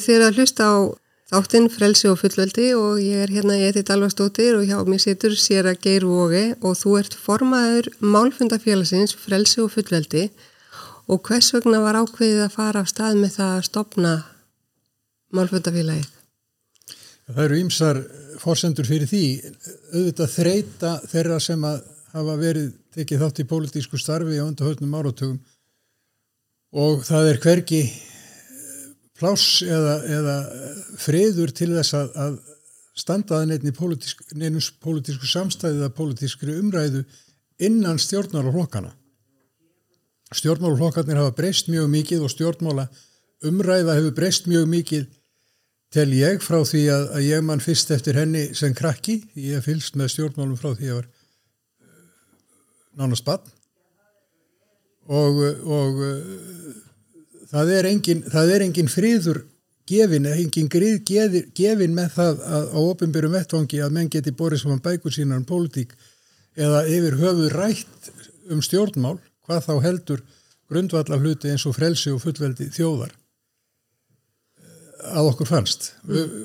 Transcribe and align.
Þið 0.00 0.14
er 0.16 0.22
að 0.24 0.38
hlusta 0.38 0.66
á 0.66 0.76
þáttinn 1.30 1.68
Frelsi 1.70 2.08
og 2.10 2.18
fullveldi 2.22 2.70
og 2.74 3.00
ég 3.04 3.24
er 3.24 3.32
hérna 3.34 3.58
í 3.58 3.66
Edith 3.68 3.92
Alvarsdóttir 3.92 4.56
og 4.56 4.64
hjá 4.66 4.78
mér 4.88 5.02
situr 5.02 5.36
sér 5.38 5.68
að 5.70 5.82
Geir 5.84 6.06
Vógi 6.08 6.46
og 6.58 6.78
þú 6.80 6.94
ert 7.02 7.14
formaður 7.14 7.90
málfundafélagsins 8.00 9.14
Frelsi 9.18 9.60
og 9.62 9.70
fullveldi. 9.76 10.30
Og 11.10 11.20
hvers 11.26 11.52
vegna 11.54 11.82
var 11.84 11.98
ákveðið 12.00 12.44
að 12.46 12.56
fara 12.56 12.82
á 12.82 12.86
stað 12.88 13.20
með 13.20 13.36
það 13.36 13.54
að 13.58 13.68
stopna 13.68 14.16
málfundafélagið? 15.36 16.10
Það 17.30 17.44
eru 17.44 17.62
ýmsar 17.62 18.04
fórsendur 18.42 18.88
fyrir 18.88 19.10
því. 19.10 19.24
Auðvitað 19.94 20.36
þreita 20.38 20.92
þeirra 21.10 21.40
sem 21.42 21.66
að 21.66 21.82
hafa 22.14 22.38
verið 22.40 22.70
tekið 22.96 23.24
þátt 23.24 23.42
í 23.42 23.50
pólitísku 23.50 24.00
starfi 24.00 24.40
á 24.40 24.48
undarhörnum 24.48 24.96
áratugum. 24.98 25.40
Og 26.74 27.04
það 27.06 27.34
er 27.34 27.44
hvergi 27.44 27.82
pláss 29.20 29.60
eða, 29.66 29.96
eða 30.08 30.36
friður 31.00 31.52
til 31.56 31.70
þess 31.74 31.96
að, 31.98 32.14
að 32.24 32.38
standaða 33.00 33.50
nefnir 33.50 33.76
pólitísk, 33.76 34.24
nefnus 34.34 34.70
pólitísku 34.82 35.28
samstæðið 35.28 35.86
að 35.86 35.94
pólitískri 35.98 36.56
umræðu 36.60 37.04
innan 37.60 38.00
stjórnmálaflokkana. 38.00 38.92
Stjórnmálaflokkarnir 40.36 41.20
hafa 41.20 41.36
breyst 41.36 41.70
mjög 41.70 41.88
mikið 41.92 42.26
og 42.26 42.34
stjórnmála 42.34 42.88
umræða 43.46 43.96
hefur 43.98 44.16
breyst 44.16 44.46
mjög 44.50 44.68
mikið 44.70 45.08
tel 45.90 46.10
ég 46.14 46.42
frá 46.44 46.60
því 46.62 46.82
að, 46.94 47.06
að 47.18 47.24
ég 47.26 47.46
mann 47.46 47.62
fyrst 47.64 47.90
eftir 47.94 48.18
henni 48.20 48.50
sem 48.54 48.74
krakki. 48.76 49.20
Ég 49.34 49.64
fylgst 49.64 49.96
með 49.98 50.12
stjórnmálum 50.14 50.58
frá 50.60 50.70
því 50.70 50.84
að 50.84 50.90
ég 50.90 51.00
var 51.00 51.08
uh, 51.08 51.96
nánast 53.00 53.26
bann 53.26 53.42
og, 55.10 55.42
og 55.66 56.04
það 57.50 57.72
er 57.76 57.88
engin, 57.90 58.22
það 58.30 58.54
er 58.54 58.66
engin 58.66 58.90
friður 58.90 59.44
gefin, 59.90 60.28
engin 60.30 60.70
grið 60.70 61.00
gefin 61.56 61.94
með 61.96 62.12
það 62.16 62.42
að, 62.46 62.66
á 62.70 62.78
ofinbyrjum 62.80 63.36
vettvangi 63.36 63.82
að 63.82 63.94
menn 63.96 64.10
geti 64.12 64.34
borðið 64.36 64.64
saman 64.64 64.84
bækur 64.84 65.14
sína 65.14 65.38
um 65.40 65.46
pólitík 65.48 65.96
eða 66.58 66.84
yfir 66.90 67.18
höfu 67.20 67.48
rætt 67.54 68.12
um 68.50 68.62
stjórnmál, 68.62 69.18
hvað 69.46 69.64
þá 69.66 69.74
heldur 69.86 70.22
grundvallar 70.70 71.22
hluti 71.22 71.50
eins 71.50 71.66
og 71.66 71.74
frelsi 71.78 72.12
og 72.14 72.22
fullveldi 72.22 72.70
þjóðar 72.74 73.14
að 75.00 75.30
okkur 75.30 75.48
fannst. 75.48 75.94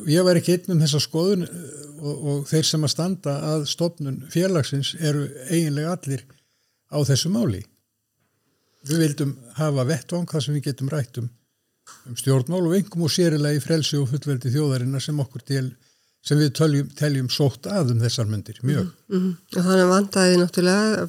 Ég 0.07 0.23
var 0.25 0.37
ekki 0.39 0.55
einn 0.55 0.75
um 0.77 0.81
þessa 0.81 1.01
skoðun 1.03 1.45
og, 1.45 2.13
og 2.15 2.43
þeir 2.49 2.67
sem 2.69 2.85
að 2.87 2.93
standa 2.93 3.35
að 3.51 3.65
stopnun 3.69 4.21
félagsins 4.31 4.93
eru 4.95 5.25
eiginlega 5.49 5.95
allir 5.97 6.23
á 6.87 6.97
þessu 7.03 7.31
máli. 7.33 7.61
Við 8.85 9.01
vildum 9.01 9.33
hafa 9.57 9.87
vettvang 9.89 10.29
þar 10.29 10.45
sem 10.45 10.57
við 10.57 10.67
getum 10.69 10.91
rætt 10.93 11.19
um, 11.21 11.29
stjórnmál 12.17 12.63
og 12.67 12.75
engum 12.77 13.05
og 13.07 13.13
sérilega 13.13 13.57
í 13.57 13.63
frelsi 13.63 13.97
og 13.97 14.09
fullveldi 14.11 14.53
þjóðarinnar 14.53 15.03
sem 15.03 15.19
okkur 15.21 15.45
til, 15.45 15.65
sem 16.25 16.41
við 16.41 16.51
teljum, 16.59 16.89
teljum 16.97 17.29
sótt 17.33 17.69
að 17.69 17.95
um 17.95 18.03
þessar 18.03 18.29
myndir, 18.29 18.59
mjög. 18.63 18.91
Mm 19.09 19.21
-hmm. 19.21 19.37
Þannig 19.55 19.89
vandaði 19.93 20.41
náttúrulega 20.41 21.07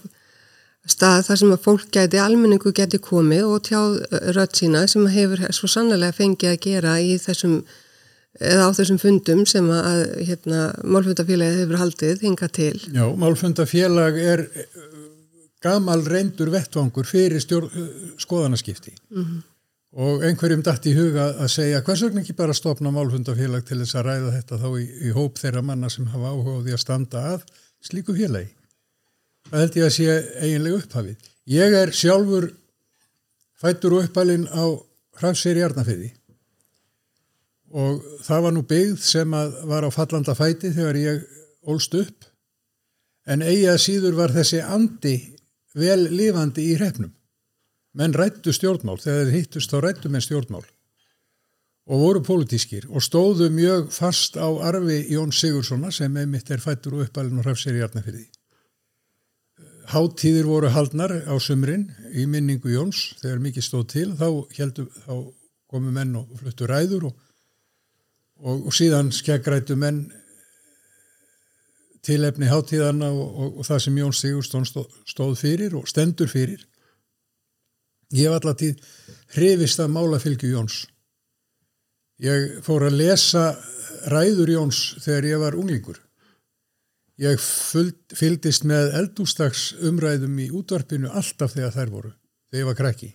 stað 0.86 1.24
þar 1.26 1.40
sem 1.40 1.54
að 1.54 1.64
fólk 1.64 1.88
gæti, 1.94 2.20
almenningu 2.22 2.72
gæti 2.74 3.00
komið 3.02 3.48
og 3.48 3.64
tjáð 3.66 3.98
rött 4.36 4.60
sína 4.60 4.86
sem 4.86 5.06
hefur 5.10 5.42
svo 5.54 5.70
sannlega 5.70 6.14
fengið 6.14 6.52
að 6.52 6.62
gera 6.62 6.94
í 7.02 7.16
þessum, 7.18 7.56
eða 8.38 8.68
á 8.68 8.76
þessum 8.78 9.00
fundum 9.02 9.44
sem 9.46 9.70
að 9.70 10.02
hérna, 10.28 10.60
málfundafélagi 10.84 11.62
hefur 11.62 11.80
haldið 11.82 12.22
hinga 12.22 12.48
til. 12.48 12.76
Já, 12.94 13.04
málfundafélag 13.18 14.20
er 14.22 14.46
gamal 15.66 16.06
reyndur 16.06 16.50
vettvangur 16.54 17.08
fyrir 17.08 17.42
stjórn, 17.42 17.70
skoðanaskipti 18.22 18.94
mm 18.94 19.22
-hmm. 19.22 19.44
og 20.06 20.24
einhverjum 20.24 20.64
dætt 20.66 20.90
í 20.90 20.96
huga 20.96 21.28
að 21.34 21.52
segja 21.58 21.82
hvers 21.86 22.02
vegna 22.06 22.22
ekki 22.24 22.38
bara 22.40 22.54
stopna 22.54 22.90
málfundafélag 22.94 23.64
til 23.66 23.80
þess 23.82 23.98
að 23.98 24.06
ræða 24.10 24.34
þetta 24.36 24.60
þá 24.64 24.68
í, 24.80 24.84
í 25.08 25.14
hóp 25.18 25.38
þeirra 25.42 25.62
manna 25.62 25.90
sem 25.90 26.06
hafa 26.06 26.32
áhuga 26.34 26.58
á 26.58 26.64
því 26.64 26.76
að 26.76 26.84
standa 26.84 27.24
að 27.34 27.48
slíku 27.82 28.14
félagi. 28.14 28.52
Það 29.50 29.60
held 29.60 29.76
ég 29.76 29.84
að 29.86 29.96
sé 29.96 30.06
eiginlega 30.42 30.78
upphafið. 30.80 31.16
Ég 31.46 31.74
er 31.82 31.92
sjálfur 31.94 32.50
fættur 33.60 33.96
og 33.96 34.04
uppalinn 34.04 34.46
á 34.50 34.64
hrafsir 35.20 35.56
í 35.56 35.64
Arnafeyði 35.64 36.12
og 37.76 38.02
það 38.24 38.42
var 38.44 38.54
nú 38.54 38.62
byggð 38.68 38.98
sem 39.02 39.36
var 39.70 39.86
á 39.86 39.90
fallanda 39.90 40.34
fæti 40.38 40.72
þegar 40.74 40.98
ég 41.00 41.24
ólst 41.66 41.94
upp 41.98 42.28
en 43.26 43.42
eigi 43.42 43.66
að 43.70 43.82
síður 43.82 44.18
var 44.20 44.34
þessi 44.34 44.60
andi 44.62 45.16
vel 45.76 46.08
lifandi 46.12 46.70
í 46.72 46.78
hrefnum. 46.78 47.12
Menn 47.96 48.16
rættu 48.16 48.52
stjórnmál, 48.52 48.98
þegar 49.00 49.28
þeir 49.28 49.36
hittust 49.36 49.72
þá 49.72 49.78
rættu 49.84 50.12
menn 50.12 50.24
stjórnmál 50.24 50.64
og 51.86 52.00
voru 52.02 52.22
pólitískir 52.26 52.88
og 52.90 53.04
stóðu 53.04 53.46
mjög 53.54 53.92
fast 53.94 54.34
á 54.34 54.48
arfi 54.68 55.04
Jón 55.12 55.30
Sigurssona 55.30 55.92
sem 55.94 56.16
einmitt 56.18 56.50
er 56.50 56.62
fættur 56.62 56.96
og 56.98 57.06
uppalinn 57.06 57.38
og 57.38 57.46
hrafsir 57.46 57.78
í 57.78 57.82
Arnafyrði. 57.86 58.24
Háttíðir 59.86 60.48
voru 60.50 60.72
haldnar 60.74 61.14
á 61.30 61.34
sumrin 61.38 61.86
í 62.10 62.26
minningu 62.26 62.72
Jóns 62.74 63.12
þegar 63.20 63.38
mikið 63.44 63.68
stóð 63.68 63.86
til, 63.92 64.08
þá, 64.18 64.26
heldu, 64.58 64.88
þá 65.06 65.14
komu 65.70 65.94
menn 65.94 66.16
og 66.18 66.32
fluttu 66.40 66.66
ræður 66.66 67.06
og, 67.12 67.20
og, 68.42 68.66
og 68.66 68.74
síðan 68.74 69.12
skeggrættu 69.14 69.78
menn 69.78 70.08
tilefni 72.06 72.48
hátíðana 72.50 73.10
og, 73.10 73.26
og, 73.26 73.52
og 73.60 73.66
það 73.66 73.82
sem 73.84 74.00
Jón 74.00 74.14
Sigurstón 74.14 74.66
stóð, 74.66 75.34
fyrir 75.40 75.74
og 75.78 75.88
stendur 75.90 76.30
fyrir. 76.30 76.62
Ég 78.14 78.28
hef 78.28 78.36
alltaf 78.36 78.60
tíð 78.60 78.82
hrifist 79.34 79.82
að 79.82 79.94
málafylgju 79.96 80.52
Jóns. 80.52 80.84
Ég 82.22 82.60
fór 82.64 82.86
að 82.86 83.00
lesa 83.00 83.48
ræður 84.12 84.54
Jóns 84.54 84.82
þegar 85.02 85.30
ég 85.32 85.42
var 85.42 85.58
unglingur. 85.58 85.98
Ég 87.20 87.40
fyldist 87.40 88.66
með 88.68 88.92
eldústags 89.00 89.70
umræðum 89.80 90.36
í 90.44 90.50
útvarpinu 90.52 91.10
alltaf 91.10 91.54
þegar 91.56 91.74
þær 91.74 91.92
voru, 91.94 92.12
þegar 92.50 92.60
ég 92.60 92.68
var 92.70 92.78
krakki. 92.78 93.10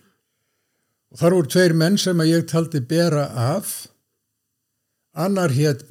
Og 1.12 1.20
þar 1.20 1.36
voru 1.38 1.50
tveir 1.54 1.74
menn 1.78 1.98
sem 2.00 2.20
að 2.20 2.32
ég 2.32 2.46
taldi 2.50 2.82
bera 2.82 3.28
af. 3.54 3.86
Annar 5.12 5.52
hétt 5.54 5.84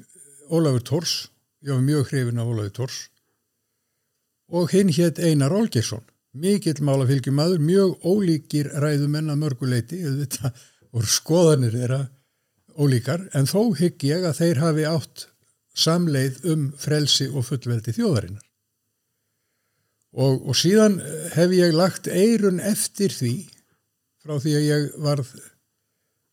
Ólafur 0.51 0.83
Tors 0.83 1.30
ég 1.61 1.73
var 1.73 1.83
mjög 1.85 2.11
hrifin 2.11 2.41
af 2.41 2.49
Ólaði 2.51 2.73
Tors 2.77 3.01
og 4.51 4.71
hinn 4.73 4.91
hétt 4.91 5.21
Einar 5.21 5.53
Olgersson 5.55 6.03
mikill 6.31 6.79
málafylgjumadur, 6.83 7.59
mjög 7.59 8.05
ólíkir 8.07 8.71
ræðumenn 8.79 9.31
að 9.31 9.41
mörguleiti 9.41 9.99
þetta 10.03 10.51
voru 10.91 11.09
skoðanir 11.11 11.75
þeirra 11.75 12.01
ólíkar, 12.79 13.25
en 13.35 13.49
þó 13.49 13.73
hygg 13.75 14.05
ég 14.07 14.25
að 14.27 14.37
þeir 14.39 14.61
hafi 14.63 14.85
átt 14.87 15.25
samleið 15.75 16.39
um 16.51 16.69
frelsi 16.79 17.27
og 17.31 17.45
fullveldi 17.47 17.93
þjóðarinnar. 17.95 18.45
Og, 20.11 20.41
og 20.51 20.55
síðan 20.59 20.99
hef 21.35 21.51
ég 21.55 21.75
lagt 21.75 22.07
eirun 22.11 22.59
eftir 22.59 23.13
því 23.15 23.35
frá 24.23 24.35
því 24.39 24.55
að 24.57 24.65
ég 24.67 24.87
varð 25.03 25.29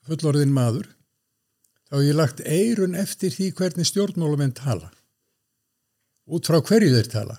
fullorðin 0.09 0.55
maður 0.55 0.89
þá 1.89 1.99
hef 1.99 2.07
ég 2.09 2.19
lagt 2.19 2.43
eirun 2.43 2.99
eftir 2.99 3.35
því 3.35 3.53
hvernig 3.59 3.87
stjórnmálamenn 3.87 4.57
tala 4.59 4.91
út 6.29 6.49
frá 6.49 6.61
hverju 6.61 6.95
þeir 6.95 7.11
tala. 7.13 7.39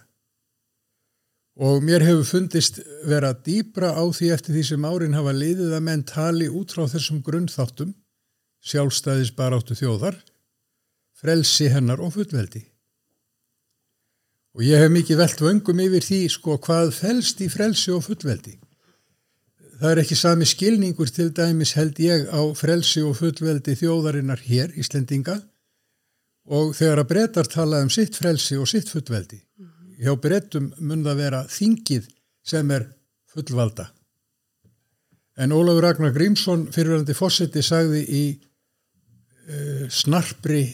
Og 1.59 1.83
mér 1.83 2.05
hefur 2.07 2.27
fundist 2.27 2.79
vera 3.07 3.33
dýbra 3.35 3.91
á 3.91 4.03
því 4.15 4.31
eftir 4.35 4.55
því 4.55 4.63
sem 4.69 4.85
árin 4.87 5.17
hafa 5.17 5.33
liðið 5.35 5.75
að 5.75 5.85
menn 5.87 6.05
tali 6.07 6.47
út 6.47 6.71
frá 6.75 6.85
þessum 6.87 7.19
grunnþáttum, 7.25 7.91
sjálfstæðis 8.63 9.33
baráttu 9.35 9.75
þjóðar, 9.75 10.15
frelsi 11.19 11.67
hennar 11.73 11.99
og 11.99 12.15
fullveldi. 12.15 12.63
Og 14.55 14.63
ég 14.65 14.81
hef 14.81 14.91
mikið 14.91 15.19
velt 15.19 15.43
vöngum 15.43 15.83
yfir 15.83 16.05
því 16.05 16.21
sko 16.31 16.57
hvað 16.63 16.95
felst 16.95 17.43
í 17.43 17.49
frelsi 17.51 17.91
og 17.93 18.05
fullveldi. 18.07 18.55
Það 19.79 19.91
er 19.93 20.01
ekki 20.01 20.15
sami 20.19 20.47
skilningur 20.47 21.11
til 21.15 21.29
dæmis 21.35 21.75
held 21.77 21.99
ég 22.03 22.25
á 22.27 22.41
frelsi 22.57 23.03
og 23.05 23.15
fullveldi 23.19 23.77
þjóðarinnar 23.79 24.41
hér, 24.43 24.73
Íslendinga, 24.79 25.37
og 26.49 26.73
þegar 26.77 27.03
að 27.03 27.09
brettar 27.11 27.49
tala 27.49 27.83
um 27.83 27.91
sitt 27.93 28.17
frelsi 28.17 28.57
og 28.57 28.67
sitt 28.69 28.89
fullveldi 28.89 29.37
mm 29.37 29.65
-hmm. 29.65 29.95
hjá 30.03 30.13
brettum 30.21 30.73
mun 30.77 31.03
það 31.05 31.21
vera 31.23 31.43
þingið 31.47 32.09
sem 32.43 32.71
er 32.71 32.87
fullvalda 33.33 33.89
en 35.37 35.51
Ólafur 35.51 35.83
Ragnar 35.83 36.13
Grímsson 36.13 36.67
fyrirvændi 36.71 37.13
fósetti 37.13 37.61
sagði 37.63 38.01
í 38.03 38.23
uh, 38.35 39.85
snarpri 39.89 40.65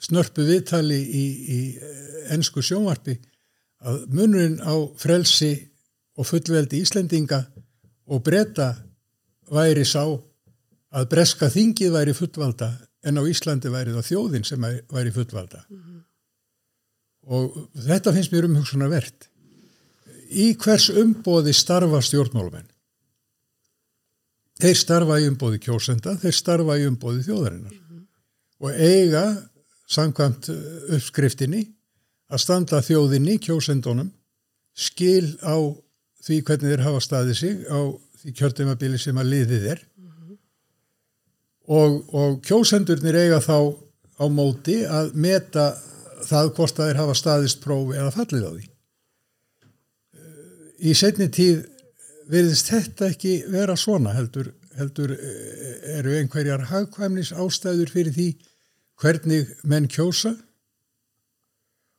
snörpu 0.00 0.44
viðtali 0.46 1.00
í, 1.00 1.24
í 1.56 1.60
ennsku 2.30 2.62
sjónvarpi 2.62 3.18
að 3.88 4.06
munurinn 4.14 4.60
á 4.62 4.74
frelsi 4.98 5.52
og 6.18 6.26
fullveldi 6.26 6.82
Íslendinga 6.82 7.40
og 8.06 8.22
bretta 8.22 8.74
væri 9.50 9.84
sá 9.86 10.04
að 10.08 11.08
breska 11.10 11.50
þingið 11.52 11.94
væri 11.94 12.14
fullvalda 12.16 12.70
en 13.08 13.20
á 13.20 13.22
Íslandi 13.24 13.72
væri 13.72 13.96
það 13.96 14.08
þjóðin 14.10 14.46
sem 14.46 14.68
væri 14.92 15.14
fullvalda. 15.14 15.64
Mm 15.68 15.82
-hmm. 15.82 16.00
og 17.34 17.68
þetta 17.88 18.14
finnst 18.14 18.32
mér 18.32 18.48
umhugsunar 18.48 18.92
verðt 18.92 19.28
í 20.28 20.52
hvers 20.60 20.90
umbóði 20.90 21.54
starfa 21.56 22.00
stjórnmálumenn 22.04 22.68
þeir 24.62 24.78
starfa 24.78 25.18
í 25.22 25.28
umbóði 25.30 25.60
kjósenda, 25.62 26.16
þeir 26.18 26.36
starfa 26.36 26.78
í 26.78 26.86
umbóði 26.88 27.24
þjóðarinnar. 27.26 27.76
Og 28.58 28.74
eiga 28.74 29.24
samkvæmt 29.88 30.50
uh, 30.50 30.62
uppskriftinni 30.96 31.62
að 32.28 32.42
standa 32.42 32.80
þjóðinni, 32.84 33.38
kjósendunum, 33.40 34.10
skil 34.78 35.38
á 35.40 35.56
því 36.26 36.40
hvernig 36.46 36.74
þeir 36.74 36.84
hafa 36.84 37.02
staðið 37.02 37.38
sig 37.38 37.62
á 37.70 37.80
því 38.18 38.34
kjörtumabili 38.40 38.98
sem 39.00 39.18
að 39.18 39.30
liðið 39.32 39.68
er 39.74 39.84
og, 41.68 42.00
og 42.16 42.40
kjósendurnir 42.46 43.18
eiga 43.24 43.40
þá 43.44 43.58
á 44.18 44.24
móti 44.32 44.80
að 44.88 45.12
meta 45.14 45.70
það 46.26 46.52
hvort 46.56 46.80
að 46.80 46.90
þeir 46.90 47.00
hafa 47.02 47.16
staðist 47.18 47.62
prófi 47.62 47.98
eða 47.98 48.14
fallið 48.14 48.46
á 48.48 48.50
því. 48.52 48.66
Í 50.78 50.94
setni 50.94 51.28
tíð 51.34 51.64
verðist 52.30 52.70
þetta 52.70 53.12
ekki 53.12 53.34
vera 53.50 53.76
svona 53.78 54.14
heldur, 54.16 54.52
heldur 54.78 55.14
eh, 55.14 55.98
eru 55.98 56.16
einhverjar 56.18 56.68
hagkvæmnis 56.70 57.32
ástæður 57.32 57.92
fyrir 57.94 58.14
því 58.14 58.28
hvernig 58.98 59.54
menn 59.68 59.88
kjósa 59.90 60.34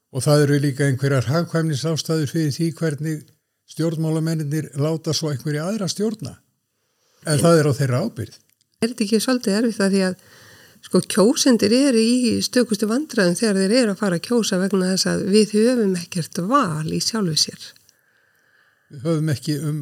og 0.09 0.25
það 0.25 0.45
eru 0.45 0.59
líka 0.65 0.87
einhverjar 0.87 1.27
hagkvæmnis 1.29 1.85
ástæður 1.87 2.31
fyrir 2.33 2.53
því 2.55 2.69
hvernig 2.79 3.25
stjórnmálamennir 3.69 4.71
láta 4.81 5.13
svo 5.13 5.31
einhverja 5.33 5.67
aðra 5.69 5.89
stjórna 5.91 6.37
en 7.27 7.41
það 7.41 7.59
er 7.59 7.69
á 7.69 7.73
þeirra 7.75 8.05
ábyrð. 8.07 8.37
Er 8.79 8.93
þetta 8.93 9.03
ekki 9.03 9.17
svolítið 9.19 9.55
erfitt 9.57 9.81
að 9.83 9.91
því 9.91 10.01
að 10.07 10.19
sko 10.87 10.99
kjósendir 11.11 11.73
eru 11.75 11.99
í 11.99 12.35
stökustu 12.45 12.87
vandraðum 12.87 13.35
þegar 13.35 13.57
þeir 13.59 13.73
eru 13.75 13.91
að 13.91 13.99
fara 13.99 14.19
að 14.19 14.27
kjósa 14.29 14.59
vegna 14.61 14.91
þess 14.93 15.07
að 15.11 15.23
við 15.33 15.55
höfum 15.57 15.95
ekkert 15.99 16.39
val 16.47 16.85
í 16.87 16.99
sjálfu 17.03 17.33
sér. 17.41 17.65
Við 18.93 19.01
höfum 19.03 19.31
ekki 19.33 19.55
um 19.67 19.81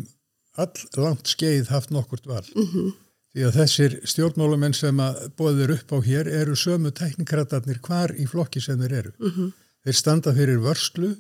all 0.58 1.04
langt 1.04 1.30
skeið 1.30 1.70
haft 1.70 1.94
nokkurt 1.94 2.26
val. 2.26 2.42
Mm 2.56 2.66
-hmm. 2.72 2.96
Því 3.38 3.44
að 3.46 3.58
þessir 3.60 3.98
stjórnmálamenn 4.10 4.74
sem 4.74 5.00
að 5.00 5.20
bóður 5.38 5.76
upp 5.76 5.94
á 5.94 5.98
hér 6.02 6.30
eru 6.40 6.56
sömu 6.58 6.90
teknikratarnir 6.90 7.78
hvar 7.86 8.16
í 8.18 8.26
flokki 8.26 8.62
sem 8.62 8.80
þeir 8.82 8.96
eru. 9.02 9.12
Mm 9.20 9.32
-hmm. 9.36 9.52
Þeir 9.86 9.96
standa 9.96 10.34
fyrir 10.34 10.58
vörslu, 10.58 11.12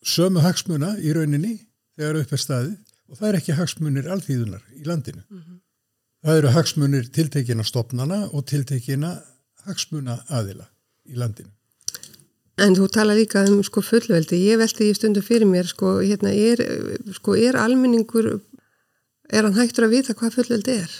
sömu 0.00 0.40
hagsmuna 0.40 0.96
í 0.96 1.12
rauninni 1.12 1.60
þegar 1.96 2.22
upp 2.22 2.32
er 2.32 2.40
staðið 2.40 2.78
og 3.08 3.18
það 3.18 3.28
er 3.28 3.36
ekki 3.36 3.58
hagsmunir 3.60 4.08
alþýðunar 4.08 4.64
í 4.80 4.84
landinu. 4.88 5.22
Mm 5.28 5.38
-hmm. 5.38 5.60
Það 6.22 6.38
eru 6.38 6.50
hagsmunir 6.54 7.08
tiltekina 7.10 7.64
stopnana 7.66 8.20
og 8.30 8.44
tiltekina 8.46 9.16
hagsmuna 9.66 10.20
aðila 10.30 10.68
í 11.10 11.18
landinu. 11.18 11.50
En 12.62 12.76
þú 12.76 12.86
tala 12.94 13.16
líka 13.18 13.42
um 13.48 13.62
sko 13.66 13.82
fullveldi. 13.82 14.38
Ég 14.52 14.60
veldi 14.60 14.90
í 14.90 14.94
stundu 14.94 15.22
fyrir 15.24 15.48
mér 15.50 15.66
sko, 15.66 15.96
hérna, 15.98 16.30
er, 16.30 16.60
sko, 17.16 17.34
er 17.34 17.58
almenningur, 17.58 18.36
er 19.32 19.48
hann 19.48 19.56
hægtur 19.56 19.88
að 19.88 19.96
vita 19.96 20.14
hvað 20.14 20.36
fullveldi 20.36 20.76
er? 20.84 20.92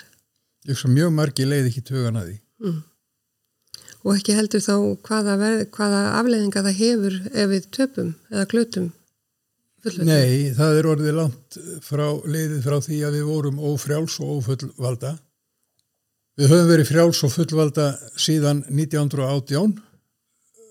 Ég 0.66 0.78
svo 0.78 0.90
mjög 0.90 1.12
margi 1.14 1.46
leiði 1.46 1.70
ekki 1.70 1.84
tögan 1.86 2.18
að 2.18 2.32
því. 2.32 2.36
Mm. 2.62 2.80
Og 4.02 4.16
ekki 4.16 4.34
heldur 4.34 4.64
þá 4.64 4.74
hvaða, 5.06 5.36
verð, 5.38 5.62
hvaða 5.76 6.02
afleiðinga 6.18 6.64
það 6.66 6.80
hefur 6.80 7.20
ef 7.30 7.52
við 7.52 7.70
töpum 7.78 8.10
eða 8.32 8.48
glötum 8.50 8.90
fullveldi? 9.82 10.08
Nei, 10.08 10.54
það 10.56 10.78
er 10.78 10.88
orðið 10.92 11.18
langt 11.18 11.60
frá 11.84 12.06
leiðið 12.24 12.64
frá 12.66 12.78
því 12.86 12.98
að 13.06 13.18
við 13.18 13.28
vorum 13.28 13.62
ófrjáls 13.72 14.18
og 14.22 14.38
ófullvalda. 14.38 15.16
Við 16.40 16.48
höfum 16.48 16.70
verið 16.70 16.88
frjáls 16.88 17.22
og 17.26 17.32
fullvalda 17.34 17.86
síðan 18.16 18.62
1918 18.70 19.74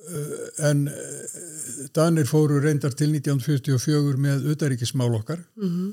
eh, 0.10 0.46
en 0.72 0.88
eh, 0.90 1.40
Danir 1.94 2.28
fóru 2.30 2.62
reyndar 2.62 2.96
til 2.98 3.12
1944 3.12 4.22
með 4.22 4.48
utaríkismál 4.54 5.12
okkar. 5.18 5.44
Mm 5.60 5.70
-hmm. 5.70 5.92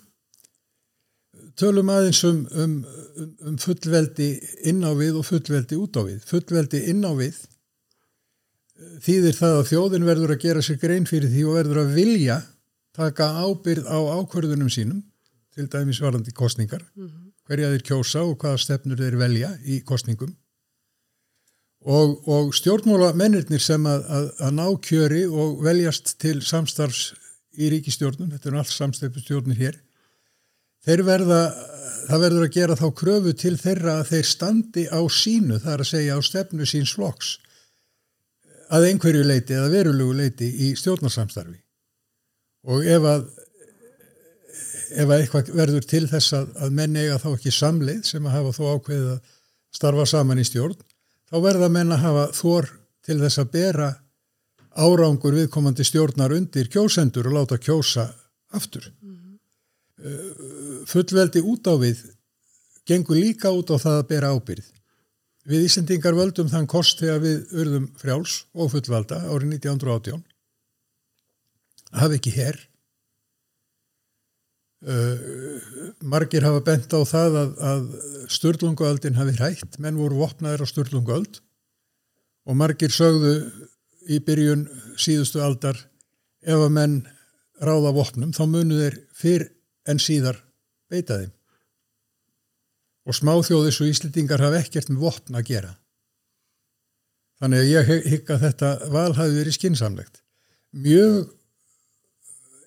Tölum 1.58 1.90
aðeins 1.90 2.22
um, 2.24 2.46
um, 2.54 2.84
um 3.42 3.56
fullveldi 3.58 4.40
inn 4.70 4.84
á 4.86 4.94
við 4.94 5.18
og 5.18 5.26
fullveldi 5.26 5.76
út 5.76 5.96
á 5.98 6.02
við. 6.06 6.20
Fullveldi 6.24 6.84
inn 6.90 7.02
á 7.04 7.12
við 7.18 7.34
eh, 7.34 8.98
þýðir 9.04 9.34
það 9.36 9.58
að 9.58 9.68
þjóðin 9.72 10.08
verður 10.08 10.32
að 10.32 10.42
gera 10.46 10.62
sér 10.62 10.78
grein 10.78 11.06
fyrir 11.06 11.28
því 11.28 11.44
og 11.44 11.58
verður 11.60 11.82
að 11.82 11.94
vilja 11.98 12.38
taka 12.98 13.30
ábyrð 13.44 13.86
á 13.86 13.98
ákvörðunum 14.18 14.70
sínum 14.72 15.04
til 15.54 15.68
dæmis 15.70 16.02
varandi 16.02 16.34
kostningar 16.34 16.82
mm 16.94 17.06
-hmm. 17.06 17.32
hverja 17.46 17.70
þeir 17.72 17.86
kjósa 17.88 18.20
og 18.26 18.36
hvaða 18.38 18.58
stefnur 18.64 18.98
þeir 18.98 19.16
velja 19.16 19.50
í 19.64 19.80
kostningum 19.84 20.36
og, 21.80 22.28
og 22.28 22.54
stjórnmóla 22.54 23.12
mennirnir 23.14 23.62
sem 23.62 23.86
að, 23.86 24.04
að, 24.16 24.30
að 24.40 24.52
ná 24.60 24.66
kjöri 24.88 25.24
og 25.26 25.62
veljast 25.64 26.18
til 26.18 26.42
samstarfs 26.42 27.14
í 27.58 27.70
ríkistjórnum, 27.70 28.30
þetta 28.30 28.50
er 28.50 28.58
allt 28.60 28.74
samstefnustjórnir 28.74 29.58
hér 29.58 29.78
þeir 30.86 31.02
verða 31.06 31.42
það 32.08 32.22
verður 32.24 32.46
að 32.46 32.54
gera 32.56 32.78
þá 32.78 32.88
kröfu 32.94 33.34
til 33.36 33.56
þeirra 33.60 33.98
að 34.00 34.10
þeir 34.12 34.26
standi 34.26 34.84
á 34.88 35.00
sínu, 35.10 35.58
það 35.62 35.72
er 35.74 35.84
að 35.84 35.92
segja 35.92 36.18
á 36.18 36.20
stefnu 36.24 36.66
síns 36.66 36.94
floks 36.96 37.38
að 38.74 38.90
einhverju 38.90 39.24
leiti 39.24 39.56
eða 39.56 39.72
verulegu 39.72 40.14
leiti 40.16 40.48
í 40.68 40.74
stjórnarsamstarfi 40.76 41.58
og 42.66 42.86
ef 42.86 43.06
að 43.06 43.28
ef 44.88 45.04
að 45.04 45.18
eitthvað 45.18 45.50
verður 45.56 45.86
til 45.88 46.04
þess 46.08 46.34
að, 46.36 46.52
að 46.64 46.76
menn 46.78 46.96
eiga 46.96 47.18
þá 47.20 47.28
ekki 47.34 47.52
samleið 47.52 48.04
sem 48.08 48.26
að 48.26 48.36
hafa 48.38 48.54
þó 48.56 48.62
ákveðið 48.74 49.10
að 49.12 49.32
starfa 49.78 50.06
saman 50.08 50.40
í 50.40 50.46
stjórn 50.48 50.76
þá 51.28 51.36
verða 51.44 51.68
menn 51.72 51.92
að 51.92 52.04
hafa 52.06 52.26
þór 52.38 52.70
til 53.04 53.18
þess 53.20 53.42
að 53.42 53.50
bera 53.52 53.88
árangur 54.78 55.36
viðkomandi 55.36 55.84
stjórnar 55.86 56.34
undir 56.36 56.70
kjósendur 56.72 57.28
og 57.28 57.36
láta 57.36 57.58
kjósa 57.58 58.08
aftur. 58.54 58.92
Mm 59.02 59.16
-hmm. 59.16 60.84
fullveldi 60.86 61.42
út 61.42 61.66
á 61.68 61.74
við 61.76 62.04
gengur 62.86 63.16
líka 63.16 63.50
út 63.52 63.70
á 63.74 63.76
það 63.76 63.96
að 63.98 64.08
bera 64.08 64.32
ábyrð 64.32 64.68
við 65.48 65.64
Ísendingar 65.64 66.14
völdum 66.14 66.48
þann 66.48 66.66
kost 66.66 67.00
þegar 67.00 67.20
við 67.24 67.52
urðum 67.52 67.86
frjáls 68.00 68.44
og 68.54 68.70
fullvalda 68.72 69.20
árið 69.28 69.58
1918 69.58 70.22
hafa 71.96 72.18
ekki 72.18 72.32
herr 72.36 72.58
uh, 74.84 75.60
margir 76.04 76.46
hafa 76.46 76.62
bent 76.64 76.92
á 76.92 77.00
það 77.08 77.38
að, 77.42 77.52
að 77.70 77.86
störlunguöldin 78.32 79.18
hafi 79.18 79.36
hrætt. 79.38 79.78
Menn 79.80 80.00
voru 80.00 80.20
vopnaðir 80.22 80.64
á 80.64 80.66
störlunguöld 80.68 81.40
og 82.48 82.58
margir 82.58 82.92
sögðu 82.92 83.34
í 84.08 84.20
byrjun 84.24 84.66
síðustu 85.00 85.42
aldar 85.44 85.80
ef 86.44 86.58
að 86.58 86.74
menn 86.76 87.00
ráða 87.60 87.92
vopnum 87.96 88.32
þá 88.36 88.44
munu 88.46 88.78
þeir 88.78 89.00
fyrr 89.18 89.48
en 89.88 90.00
síðar 90.00 90.38
beita 90.92 91.18
þeim. 91.20 91.34
Og 93.08 93.16
smáþjóðis 93.16 93.80
og 93.80 93.90
íslitingar 93.90 94.42
hafa 94.44 94.60
ekkert 94.60 94.90
með 94.92 95.04
vopn 95.06 95.38
að 95.38 95.48
gera. 95.48 95.74
Þannig 97.40 97.62
að 97.62 97.70
ég 97.70 97.92
hygg 98.12 98.30
að 98.34 98.42
þetta 98.44 98.70
val 98.92 99.12
hafi 99.16 99.36
verið 99.38 99.56
skinsamlegt 99.56 100.22
mjög 100.68 101.28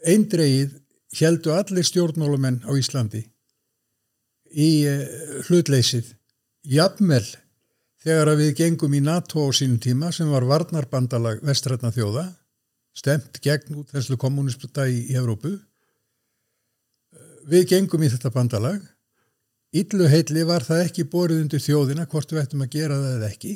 eindreið 0.08 0.78
heldu 1.20 1.54
allir 1.56 1.86
stjórnmálumenn 1.86 2.62
á 2.66 2.72
Íslandi 2.78 3.24
í 4.52 4.70
uh, 4.88 5.06
hlutleysið. 5.48 6.14
Jafnvel 6.68 7.26
þegar 8.02 8.34
að 8.34 8.44
við 8.44 8.54
gengum 8.62 8.94
í 8.98 9.02
NATO 9.04 9.46
á 9.46 9.50
sínum 9.54 9.80
tíma 9.82 10.12
sem 10.14 10.30
var 10.30 10.46
varnarbandalag 10.50 11.42
vestrætna 11.46 11.94
þjóða 11.94 12.28
stemt 12.98 13.40
gegn 13.44 13.78
út 13.80 13.92
þesslu 13.94 14.18
kommunistata 14.20 14.88
í, 14.90 15.06
í 15.12 15.18
Evrópu 15.18 15.54
við 17.48 17.68
gengum 17.72 18.04
í 18.04 18.10
þetta 18.12 18.32
bandalag. 18.34 18.82
Yllu 19.72 20.10
heitli 20.12 20.44
var 20.44 20.66
það 20.68 20.86
ekki 20.88 21.08
borið 21.08 21.46
undir 21.46 21.64
þjóðina 21.64 22.08
hvort 22.12 22.34
við 22.34 22.42
ættum 22.44 22.66
að 22.66 22.74
gera 22.74 22.98
það 23.00 23.14
eða 23.16 23.30
ekki. 23.32 23.54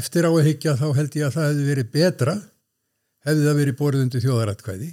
Eftir 0.00 0.26
á 0.26 0.30
að 0.30 0.46
higgja 0.46 0.76
þá 0.80 0.86
held 0.96 1.18
ég 1.18 1.26
að 1.26 1.36
það 1.36 1.48
hefði 1.50 1.66
verið 1.68 1.90
betra 1.92 2.36
hefði 3.26 3.46
það 3.46 3.58
verið 3.60 3.78
borið 3.80 4.04
undir 4.06 4.24
þjóðaratkvæði 4.24 4.90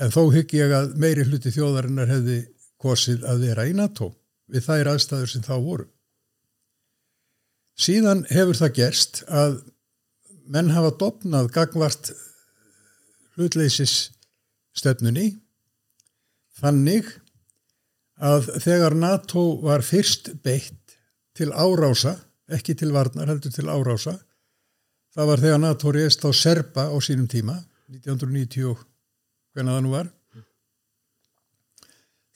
en 0.00 0.12
þó 0.14 0.22
hygg 0.32 0.54
ég 0.56 0.72
að 0.74 0.94
meiri 1.00 1.26
hluti 1.28 1.52
þjóðarinnar 1.52 2.08
hefði 2.10 2.38
kosið 2.80 3.26
að 3.28 3.44
vera 3.44 3.66
í 3.68 3.74
NATO 3.76 4.14
við 4.50 4.64
þær 4.66 4.94
aðstæður 4.94 5.32
sem 5.32 5.44
þá 5.44 5.54
voru. 5.62 5.86
Síðan 7.80 8.24
hefur 8.32 8.58
það 8.58 8.74
gerst 8.76 9.22
að 9.28 9.60
menn 10.50 10.72
hafa 10.74 10.90
dopnað 11.00 11.52
gangvart 11.54 12.10
hlutleysis 13.36 14.10
stefnunni 14.76 15.30
þannig 16.60 17.08
að 18.20 18.50
þegar 18.60 18.96
NATO 18.98 19.44
var 19.64 19.84
fyrst 19.86 20.34
beitt 20.44 20.96
til 21.36 21.52
árása, 21.54 22.18
ekki 22.50 22.74
til 22.76 22.90
varnar, 22.92 23.30
heldur 23.30 23.52
til 23.54 23.70
árása, 23.70 24.18
það 25.14 25.30
var 25.30 25.42
þegar 25.44 25.62
NATO 25.62 25.92
reist 25.94 26.26
á 26.26 26.30
Serba 26.36 26.90
á 26.90 26.96
sínum 27.00 27.30
tíma, 27.30 27.56
1990 27.88 28.89
hvernig 29.54 29.76
það 29.76 29.84
nú 29.86 29.94
var 29.94 30.10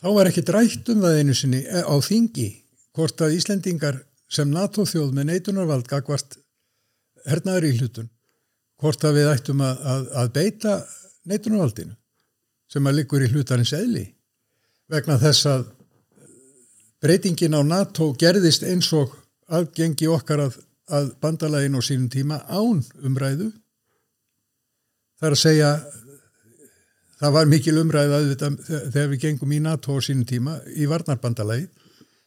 þá 0.03 0.09
var 0.19 0.31
ekki 0.31 0.47
drætt 0.49 0.91
um 0.93 1.05
það 1.05 1.21
einu 1.21 1.37
sinni 1.39 1.63
eh, 1.65 1.85
á 1.85 1.95
þingi 2.05 2.49
hvort 2.95 3.25
að 3.25 3.37
Íslendingar 3.39 4.01
sem 4.31 4.51
NATO-þjóð 4.51 5.15
með 5.15 5.31
neitunarvald 5.31 5.89
gagvart 5.91 6.39
hernaður 7.29 7.69
í 7.71 7.77
hlutun 7.79 8.11
hvort 8.81 9.07
að 9.07 9.21
við 9.21 9.31
ættum 9.33 9.63
að, 9.65 9.87
að, 9.95 10.09
að 10.21 10.35
beita 10.35 10.75
neitunarvaldinu 11.31 11.97
sem 12.71 12.87
að 12.91 12.99
liggur 12.99 13.25
í 13.25 13.31
hlutarins 13.31 13.73
eðli 13.77 14.09
vegna 14.91 15.17
þess 15.21 15.49
að 15.49 15.67
breytingin 17.05 17.57
á 17.57 17.61
NATO 17.65 18.13
gerðist 18.21 18.65
eins 18.65 18.89
og 18.97 19.13
aðgengi 19.53 20.09
okkar 20.09 20.47
að, 20.47 20.57
að 20.89 21.11
bandalægin 21.21 21.77
á 21.77 21.81
sínum 21.85 22.09
tíma 22.13 22.41
án 22.49 22.81
umræðu. 23.05 23.51
Það 25.21 25.29
er 25.29 25.37
að 25.37 25.43
segja, 25.43 25.71
það 27.25 27.35
var 27.39 27.49
mikil 27.51 27.79
umræða 27.81 28.21
þegar 28.69 29.11
við 29.13 29.23
gengum 29.23 29.57
í 29.57 29.63
NATO 29.65 29.97
á 29.97 30.05
sínum 30.05 30.27
tíma 30.29 30.59
í 30.77 30.87
varnarbandalægi, 30.91 31.67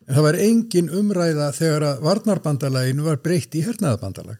en 0.08 0.16
það 0.16 0.26
var 0.26 0.40
engin 0.42 0.92
umræða 0.94 1.48
þegar 1.56 1.86
að 1.92 2.04
varnarbandalæginu 2.08 3.08
var 3.08 3.22
breytt 3.24 3.58
í 3.60 3.64
hernaðabandalag. 3.66 4.40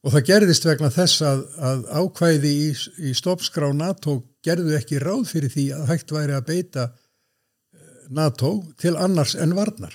Og 0.00 0.14
það 0.14 0.28
gerðist 0.30 0.64
vegna 0.64 0.88
þess 0.94 1.22
að, 1.28 1.42
að 1.60 1.82
ákvæði 2.00 2.50
í, 2.56 2.68
í 3.10 3.14
stoppskrá 3.16 3.68
NATO 3.76 4.16
gerðu 4.44 4.78
ekki 4.78 5.00
ráð 5.02 5.26
fyrir 5.34 5.52
því 5.52 5.66
að 5.76 5.90
hægt 5.92 6.14
væri 6.14 6.36
að 6.38 6.46
beita 6.48 6.86
eh, 6.88 7.90
NATO 8.08 8.54
til 8.80 8.94
annars 8.96 9.34
en 9.36 9.52
varnar. 9.58 9.92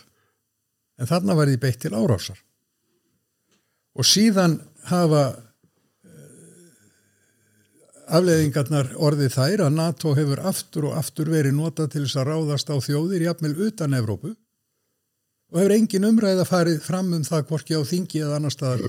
En 1.02 1.10
þarna 1.10 1.38
var 1.40 1.50
því 1.50 1.58
beitt 1.64 1.82
til 1.82 1.96
árásar. 1.98 2.38
Og 3.98 4.06
síðan 4.06 4.60
hafa 4.92 5.24
afleðingarnar 8.16 8.92
orðið 8.98 9.32
þær 9.36 9.64
að 9.66 9.78
NATO 9.78 10.14
hefur 10.18 10.42
aftur 10.50 10.90
og 10.90 10.98
aftur 11.00 11.30
verið 11.32 11.56
nota 11.58 11.88
til 11.88 12.04
þess 12.06 12.20
að 12.22 12.28
ráðast 12.32 12.72
á 12.72 12.76
þjóðir 12.82 13.26
jafnvel 13.28 13.56
utan 13.68 13.96
Evrópu 13.98 14.34
og 15.52 15.60
hefur 15.60 15.76
engin 15.76 16.08
umræð 16.10 16.44
að 16.44 16.52
farið 16.52 16.84
fram 16.84 17.14
um 17.16 17.24
það 17.26 17.48
hvorki 17.50 17.78
á 17.78 17.82
þingi 17.86 18.22
eða 18.26 18.40
annar 18.40 18.54
staðar 18.56 18.86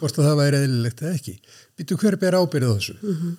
hvort 0.00 0.18
að 0.18 0.26
það 0.26 0.38
væri 0.40 0.60
eðlilegt 0.64 1.02
eða 1.02 1.14
ekki. 1.16 1.34
Býtu 1.78 1.98
hver 2.00 2.18
ber 2.18 2.38
ábyrð 2.38 2.68
á 2.68 2.74
þessu? 2.74 2.96
Mm 3.02 3.16
-hmm. 3.20 3.34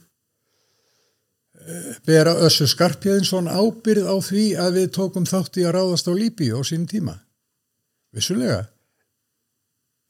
bera 2.05 2.33
Össu 2.43 2.67
Skarpjæðinsson 2.67 3.47
ábyrð 3.47 4.07
á 4.07 4.15
því 4.19 4.45
að 4.59 4.71
við 4.77 4.87
tókum 4.97 5.25
þátt 5.25 5.57
í 5.57 5.63
að 5.63 5.75
ráðast 5.77 6.07
á 6.07 6.13
Líbi 6.13 6.51
á 6.51 6.59
sínum 6.63 6.87
tíma? 6.87 7.19
Vissulega. 8.11 8.67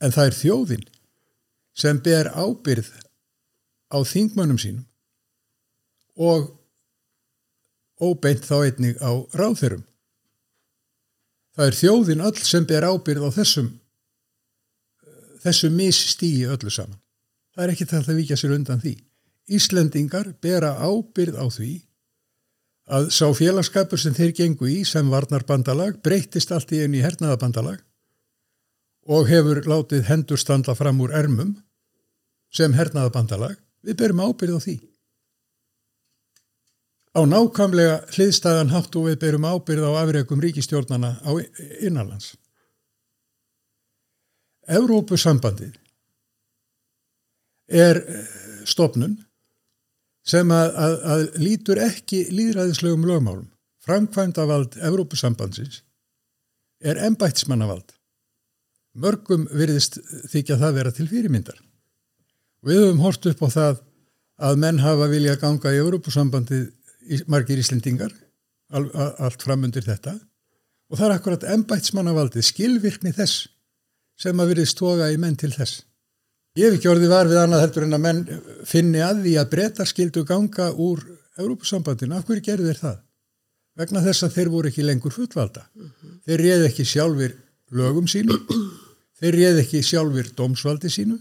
En 0.02 0.12
það 0.12 0.26
er 0.26 0.34
þjóðin 0.34 0.86
sem 1.74 2.00
ber 2.00 2.30
ábyrð 2.34 2.90
á 3.94 3.98
þingmönnum 4.02 4.58
sínum 4.58 4.86
og 6.20 6.52
óbeint 8.04 8.46
þá 8.46 8.56
einnig 8.66 9.00
á 9.02 9.12
ráðþerum 9.34 9.86
það 11.54 11.70
er 11.70 11.80
þjóðin 11.80 12.26
öll 12.28 12.38
sem 12.42 12.68
ber 12.70 12.86
ábyrð 12.90 13.30
á 13.30 13.32
þessum 13.38 13.72
þessu 15.44 15.70
misstígi 15.74 16.46
öllu 16.48 16.72
saman. 16.72 17.00
Það 17.54 17.66
er 17.66 17.74
ekki 17.74 17.88
það 17.90 18.10
að 18.10 18.20
vikja 18.22 18.38
sér 18.40 18.54
undan 18.56 18.82
því. 18.82 18.94
Íslendingar 19.54 20.30
bera 20.42 20.72
ábyrð 20.80 21.36
á 21.38 21.46
því 21.52 21.72
að 22.94 23.10
sá 23.16 23.26
félagskapur 23.36 24.00
sem 24.00 24.16
þeir 24.16 24.34
gengu 24.38 24.70
í 24.72 24.80
sem 24.88 25.10
varnar 25.12 25.46
bandalag 25.48 26.00
breytist 26.04 26.52
allt 26.52 26.72
í 26.76 26.82
einu 26.84 27.00
í 27.00 27.04
hernaðabandalag 27.04 27.84
og 29.04 29.28
hefur 29.28 29.62
látið 29.68 30.08
hendur 30.08 30.40
standa 30.40 30.76
fram 30.80 31.02
úr 31.04 31.14
ermum 31.16 31.54
sem 32.54 32.74
hernaðabandalag. 32.76 33.56
Við 33.84 34.00
berum 34.00 34.24
ábyrð 34.24 34.58
á 34.58 34.60
því. 34.64 34.76
Á 37.14 37.22
nákamlega 37.30 38.00
hliðstæðan 38.16 38.72
hátt 38.74 38.96
og 38.98 39.10
við 39.10 39.20
berum 39.22 39.46
ábyrð 39.46 39.86
á 39.86 39.92
afreikum 40.02 40.42
ríkistjórnana 40.42 41.20
á 41.22 41.32
innanlands. 41.86 42.34
Evrópusambandið 44.66 45.76
er 47.70 48.00
eh, 48.02 48.28
stopnun 48.66 49.18
sem 50.26 50.52
að, 50.56 50.70
að, 50.80 50.94
að 51.14 51.24
lítur 51.44 51.82
ekki 51.84 52.26
líðræðislegum 52.32 53.06
lögmálum. 53.08 53.50
Framkvæmdavald 53.84 54.78
Evrópusambandsins 54.80 55.82
er 56.80 57.00
ennbætsmannavald. 57.04 57.92
Mörgum 58.94 59.48
virðist 59.52 60.00
þykja 60.32 60.60
það 60.62 60.78
vera 60.78 60.94
til 60.96 61.10
fyrirmyndar. 61.12 61.58
Við 62.64 62.80
höfum 62.80 63.04
hort 63.04 63.26
upp 63.28 63.42
á 63.44 63.50
það 63.52 63.82
að 64.48 64.62
menn 64.64 64.80
hafa 64.80 65.10
vilja 65.12 65.36
ganga 65.42 65.74
í 65.74 65.82
Evrópusambandið 65.82 66.70
margir 67.28 67.60
íslendingar, 67.62 68.14
allt 68.74 69.44
framundir 69.44 69.86
þetta 69.86 70.18
og 70.94 71.00
það 71.00 71.08
er 71.08 71.16
akkurat 71.16 71.48
ennbætsmannavaldið, 71.56 72.46
skilvirkni 72.46 73.14
þess 73.16 73.48
sem 74.20 74.40
að 74.40 74.54
verið 74.54 74.70
stóga 74.70 75.10
í 75.10 75.18
menn 75.18 75.38
til 75.40 75.50
þess. 75.54 75.82
Ég 76.54 76.70
hef 76.70 76.78
ekki 76.78 76.92
orðið 76.92 77.10
var 77.10 77.30
við 77.32 77.40
annað 77.42 77.64
heldur 77.64 77.86
en 77.88 77.98
að 77.98 78.04
menn 78.04 78.20
finni 78.70 79.02
að 79.02 79.24
því 79.24 79.34
að 79.42 79.50
breytar 79.56 79.90
skildu 79.90 80.22
ganga 80.30 80.68
úr 80.78 81.02
Európusambandinu. 81.42 82.14
Af 82.14 82.28
hverju 82.28 82.46
gerðu 82.46 82.68
þeir 82.70 82.82
það? 82.84 83.00
Vegna 83.82 84.04
þess 84.06 84.28
að 84.28 84.36
þeir 84.36 84.52
voru 84.54 84.70
ekki 84.70 84.86
lengur 84.86 85.16
fullvalda. 85.16 85.66
Mm 85.74 85.88
-hmm. 85.88 86.20
Þeir 86.28 86.44
réð 86.46 86.66
ekki 86.68 86.86
sjálfur 86.86 87.34
lögum 87.74 88.08
sínu, 88.08 88.38
þeir 89.18 89.38
réð 89.40 89.62
ekki 89.64 89.82
sjálfur 89.82 90.30
dómsvaldi 90.38 90.92
sínu, 90.94 91.18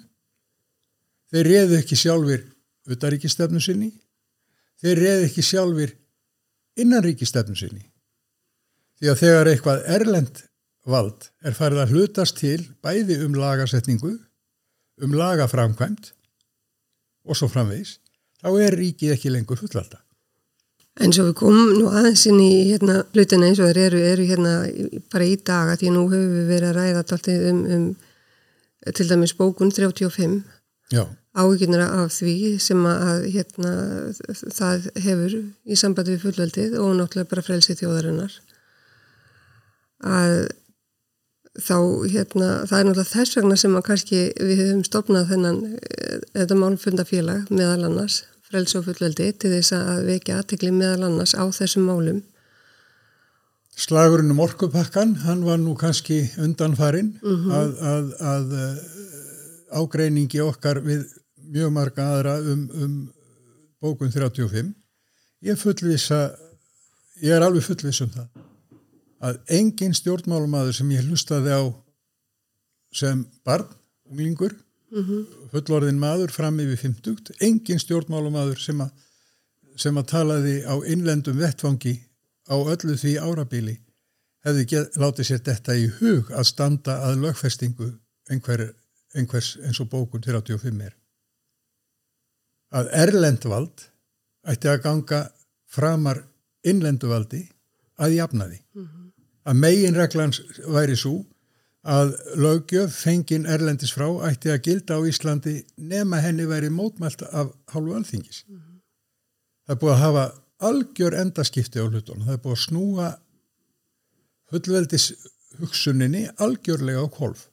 þeir 1.33 1.49
réð 1.49 1.77
ekki 1.79 1.97
sjálfur 1.97 2.45
utaríkistefnu 2.93 3.61
sinni, 3.61 3.89
þeir 4.83 5.03
réð 5.03 5.27
ekki 5.29 5.45
sjálfur 5.47 5.95
innanríkistefnu 6.83 7.57
sinni. 7.59 7.85
Því 8.99 9.11
að 9.13 9.21
þegar 9.23 9.51
eitthvað 9.51 9.87
erlend 9.97 10.45
vald 10.89 11.29
er 11.47 11.57
farið 11.57 11.83
að 11.83 11.95
hlutast 11.95 12.39
til 12.39 12.61
bæði 12.83 13.19
um 13.27 13.37
lagasetningu, 13.39 14.17
um 15.03 15.15
lagaframkvæmt 15.19 16.13
og 17.27 17.39
svo 17.39 17.49
framvegs, 17.51 17.99
þá 18.43 18.49
er 18.67 18.79
ríkið 18.79 19.15
ekki 19.15 19.31
lengur 19.31 19.61
fullvalda. 19.61 20.03
En 21.01 21.15
svo 21.15 21.25
við 21.31 21.37
komum 21.39 21.71
nú 21.79 21.87
aðeins 21.89 22.27
inn 22.29 22.41
í 22.43 22.51
hérna, 22.69 22.99
hlutina 23.15 23.49
eins 23.49 23.61
og 23.63 23.71
þeir 23.71 23.87
eru, 23.87 24.01
eru 24.11 24.27
hérna 24.29 24.53
bara 25.13 25.29
í 25.29 25.39
daga 25.41 25.79
því 25.81 25.93
nú 25.95 26.03
höfum 26.11 26.35
við 26.35 26.51
verið 26.51 26.69
að 26.69 26.77
ræða 26.79 27.05
alltaf 27.05 27.31
um, 27.33 27.63
um 27.77 28.93
til 28.99 29.09
dæmis 29.09 29.33
bókun 29.39 29.73
35 29.73 30.43
áhyggjuna 31.33 31.85
af 32.03 32.13
því 32.13 32.35
sem 32.61 32.81
að 32.89 33.29
hérna, 33.33 33.75
það 34.53 34.89
hefur 35.01 35.37
í 35.65 35.79
sambandi 35.81 36.17
við 36.17 36.27
fullveldið 36.27 36.75
og 36.81 36.97
náttúrulega 36.99 37.31
bara 37.31 37.45
frelsi 37.47 37.77
þjóðarinnar 37.79 38.35
að 40.03 40.35
þá 41.57 41.79
hérna, 42.09 42.51
það 42.69 42.79
er 42.79 42.87
náttúrulega 42.89 43.13
þess 43.13 43.39
vegna 43.39 43.57
sem 43.61 43.79
að 43.79 43.87
kannski 43.89 44.21
við 44.41 44.61
hefum 44.61 44.85
stopnað 44.89 45.33
þennan 45.33 45.63
eh, 45.77 46.19
þetta 46.37 46.59
málfundafélag 46.61 47.49
meðal 47.53 47.89
annars 47.89 48.23
frels 48.45 48.77
og 48.77 48.87
fullveldi 48.89 49.31
til 49.41 49.55
þess 49.55 49.77
að 49.77 50.05
vekja 50.11 50.39
aðtekli 50.41 50.73
meðal 50.75 51.09
annars 51.09 51.35
á 51.37 51.45
þessum 51.49 51.89
málum 51.89 52.21
Slagurinn 53.73 54.35
um 54.35 54.41
orkupakkan, 54.45 55.15
hann 55.25 55.47
var 55.47 55.57
nú 55.57 55.73
kannski 55.81 56.27
undanfarin 56.37 57.15
mm 57.23 57.37
-hmm. 57.37 57.53
að, 57.57 57.71
að, 57.81 58.11
að 58.21 58.53
eh, 58.61 59.81
ágreiningi 59.81 60.41
okkar 60.45 60.83
við 60.85 61.07
mjög 61.53 61.75
marga 61.75 62.09
aðra 62.15 62.39
um, 62.53 62.65
um 62.73 62.95
bókun 63.83 64.13
35 64.13 64.73
ég 65.43 65.59
fullvisa 65.59 66.23
ég 67.23 67.35
er 67.37 67.45
alveg 67.45 67.67
fullvis 67.67 68.03
um 68.05 68.11
það 68.15 68.43
að 69.23 69.39
engin 69.59 69.95
stjórnmálumadur 69.95 70.75
sem 70.75 70.91
ég 70.91 71.07
hlustaði 71.07 71.55
á 71.55 71.63
sem 72.93 73.23
barn, 73.47 73.69
unglingur 74.11 74.53
mm 74.93 75.05
-hmm. 75.05 75.23
fullorðin 75.53 76.01
maður 76.01 76.33
fram 76.35 76.59
yfir 76.61 76.79
50, 76.91 77.37
engin 77.41 77.79
stjórnmálumadur 77.79 78.59
sem 78.61 78.83
sem 79.77 79.97
að 79.97 80.09
talaði 80.11 80.57
á 80.69 80.75
innlendum 80.85 81.39
vettfangi 81.39 81.95
á 82.51 82.57
öllu 82.57 82.97
því 82.97 83.17
árabíli 83.19 83.79
hefði 84.45 84.65
get, 84.67 84.97
látið 84.97 85.29
sér 85.29 85.45
þetta 85.47 85.77
í 85.79 85.87
hug 86.01 86.31
að 86.31 86.49
standa 86.51 86.99
að 87.07 87.23
lögfestingu 87.25 87.93
einhver, 88.31 88.75
einhvers 89.15 89.57
eins 89.63 89.81
og 89.81 89.89
bókun 89.89 90.25
35 90.25 90.83
er 90.83 90.97
að 92.73 92.91
erlendvald 93.05 93.87
ætti 94.49 94.69
að 94.69 94.83
ganga 94.83 95.23
framar 95.69 96.25
innlenduvaldi 96.65 97.45
að 98.03 98.17
jafna 98.17 98.49
því 98.49 98.59
mm 98.59 98.85
-hmm 98.87 99.03
að 99.49 99.59
meginreglans 99.59 100.41
væri 100.71 100.97
svo 100.99 101.23
að 101.83 102.13
lögjöf 102.39 102.95
fengin 102.95 103.49
erlendis 103.51 103.95
frá 103.95 104.07
ætti 104.29 104.53
að 104.53 104.63
gilda 104.69 104.99
á 104.99 105.01
Íslandi 105.09 105.57
nema 105.77 106.21
henni 106.23 106.47
væri 106.47 106.71
mótmælt 106.71 107.25
af 107.27 107.51
hálfu 107.73 107.97
alþingis. 107.97 108.45
Mm 108.47 108.57
-hmm. 108.57 108.79
Það 109.67 109.75
er 109.75 109.81
búið 109.81 109.95
að 109.95 110.05
hafa 110.05 110.25
algjör 110.59 111.15
endaskipti 111.23 111.79
á 111.83 111.87
hlutunum. 111.91 112.27
Það 112.27 112.35
er 112.35 112.45
búið 112.45 112.57
að 112.57 112.65
snúa 112.67 113.09
fullveldis 114.51 115.13
hugsuninni 115.59 116.29
algjörlega 116.39 117.03
á 117.03 117.09
kolf. 117.11 117.51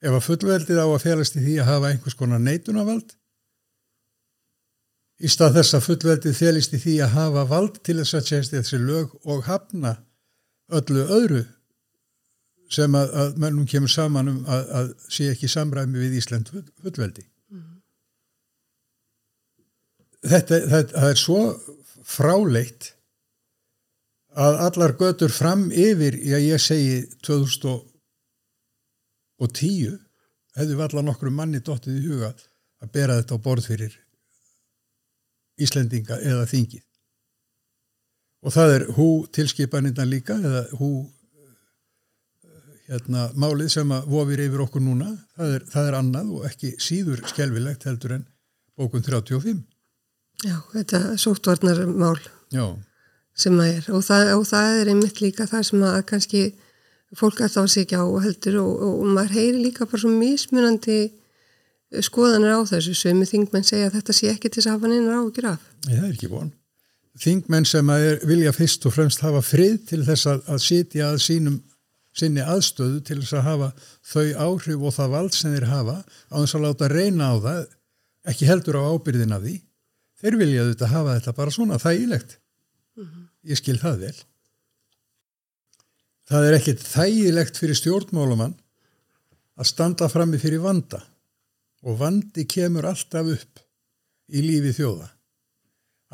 Ef 0.00 0.12
að 0.12 0.26
fullveldið 0.28 0.78
á 0.80 0.86
að 0.88 1.02
felast 1.02 1.36
í 1.36 1.44
því 1.44 1.60
að 1.60 1.70
hafa 1.72 1.88
einhvers 1.90 2.14
konar 2.14 2.38
neitunavald 2.38 3.16
í 5.18 5.28
stað 5.30 5.56
þess 5.58 5.74
að 5.76 5.86
fullveldið 5.86 6.34
felist 6.38 6.74
í 6.76 6.78
því 6.82 6.94
að 7.04 7.14
hafa 7.16 7.42
vald 7.50 7.76
til 7.86 7.96
þess 8.00 8.14
að 8.18 8.28
sést 8.30 8.50
þessi 8.54 8.78
lög 8.82 9.08
og 9.24 9.38
hafna 9.48 9.92
öllu 10.68 11.02
öðru 11.06 11.44
sem 12.72 12.94
að, 12.94 13.08
að 13.22 13.28
mennum 13.40 13.66
kemur 13.68 13.90
saman 13.90 14.28
um 14.30 14.40
að, 14.46 14.70
að 14.78 14.86
sé 15.10 15.24
ekki 15.32 15.48
samræmi 15.48 15.98
við 16.02 16.16
Ísland 16.20 16.46
fullveldi. 16.52 17.24
Mm 17.48 17.62
-hmm. 17.62 17.78
Þetta, 20.28 20.54
þetta 20.74 20.96
er 21.10 21.16
svo 21.16 21.40
fráleitt 22.04 22.94
að 24.38 24.54
allar 24.66 24.92
götur 25.00 25.32
fram 25.32 25.72
yfir, 25.72 26.14
já 26.14 26.38
ég 26.38 26.60
segi 26.60 27.08
2010 27.26 29.98
hefðu 30.58 30.82
allar 30.84 31.04
nokkru 31.04 31.30
manni 31.30 31.60
dóttið 31.60 31.96
í 31.96 32.06
huga 32.06 32.34
að 32.82 32.92
bera 32.92 33.16
þetta 33.18 33.34
á 33.34 33.38
borð 33.42 33.64
fyrir 33.72 34.07
Íslendinga 35.58 36.20
eða 36.22 36.46
þingið. 36.50 36.84
Og 38.46 38.54
það 38.54 38.74
er 38.74 38.84
hú 38.94 39.08
tilskipanirna 39.34 40.06
líka 40.06 40.36
eða 40.38 40.64
hú 40.78 40.90
hérna, 42.88 43.28
málið 43.36 43.72
sem 43.74 43.90
að 43.92 44.06
vofir 44.12 44.44
yfir 44.46 44.62
okkur 44.64 44.84
núna, 44.84 45.10
það 45.36 45.56
er, 45.56 45.64
það 45.72 45.88
er 45.88 45.96
annað 45.98 46.30
og 46.36 46.46
ekki 46.48 46.70
síður 46.80 47.24
skjálfilegt 47.28 47.84
heldur 47.88 48.14
en 48.16 48.24
bókun 48.78 49.04
35. 49.04 49.58
Já, 50.46 50.54
þetta 50.72 51.02
er 51.12 51.18
sóttvarnarmál 51.20 52.20
sem 53.38 53.58
að 53.58 53.72
er 53.74 53.90
og 53.94 54.04
það, 54.06 54.32
og 54.38 54.46
það 54.48 54.80
er 54.80 54.90
einmitt 54.92 55.20
líka 55.22 55.46
það 55.50 55.66
sem 55.68 55.84
að 55.88 55.98
kannski 56.08 56.42
fólk 57.18 57.42
að 57.42 57.54
þá 57.56 57.60
sé 57.72 57.84
ekki 57.84 57.98
á 57.98 58.06
heldur 58.24 58.60
og, 58.62 58.72
og, 58.76 58.94
og 59.02 59.12
maður 59.16 59.36
heyri 59.38 59.62
líka 59.62 59.86
bara 59.88 60.02
svo 60.02 60.12
mismunandi 60.14 60.98
skoðanir 62.04 62.58
á 62.58 62.60
þessu 62.68 62.94
sem 62.96 63.20
þingmenn 63.24 63.66
segja 63.66 63.88
að 63.88 63.98
þetta 63.98 64.16
sé 64.16 64.32
ekki 64.32 64.50
til 64.50 64.60
þess 64.60 64.70
að 64.70 64.76
hafa 64.76 64.92
neina 64.92 65.16
á 65.16 65.22
að 65.22 65.34
gera 65.38 65.54
af. 65.56 65.68
Nei, 65.86 65.94
það 65.94 66.04
er 66.08 66.12
ekki 66.12 66.32
von. 66.32 66.50
Þingmenn 67.18 67.66
sem 67.66 67.90
er, 67.90 68.20
vilja 68.28 68.52
fyrst 68.54 68.84
og 68.86 68.94
fremst 68.94 69.24
hafa 69.24 69.40
frið 69.42 69.78
til 69.88 70.04
þess 70.06 70.28
að, 70.30 70.42
að 70.52 70.60
sitja 70.62 71.08
að 71.12 71.22
sínum 71.24 71.56
sinni 72.18 72.42
aðstöðu 72.42 73.00
til 73.06 73.20
þess 73.22 73.36
að 73.38 73.46
hafa 73.46 73.68
þau 74.06 74.26
áhrif 74.46 74.84
og 74.84 74.94
það 74.96 75.12
vald 75.14 75.36
sem 75.36 75.54
þeir 75.54 75.68
hafa 75.70 75.96
á 76.04 76.36
þess 76.36 76.56
að 76.58 76.64
láta 76.66 76.90
reyna 76.92 77.30
á 77.30 77.36
það 77.44 77.60
ekki 78.32 78.48
heldur 78.48 78.78
á 78.80 78.88
ábyrðin 78.92 79.36
af 79.36 79.44
því 79.44 79.56
þeir 80.18 80.38
vilja 80.40 80.66
þetta 80.70 80.90
hafa 80.94 81.18
þetta 81.18 81.36
bara 81.36 81.54
svona 81.54 81.78
þægilegt 81.82 82.34
mm 82.38 83.04
-hmm. 83.04 83.28
ég 83.52 83.60
skil 83.60 83.78
það 83.78 84.00
vel 84.06 84.16
það 86.28 86.48
er 86.48 86.58
ekkit 86.58 86.82
þægilegt 86.86 87.60
fyrir 87.60 87.78
stjórnmálumann 87.78 88.56
að 89.58 89.70
standa 89.70 90.08
frammi 90.10 90.40
fyrir 90.42 90.64
vanda 90.64 91.02
og 91.86 91.98
vandi 92.00 92.44
kemur 92.48 92.88
alltaf 92.88 93.28
upp 93.34 93.62
í 94.28 94.42
lífi 94.44 94.74
þjóða. 94.80 95.08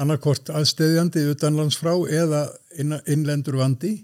Annarkort 0.01 0.51
aðstöðjandi 0.51 1.23
utanlandsfrá 1.31 1.95
eða 2.11 2.43
innlendur 2.81 3.61
vandi 3.61 3.95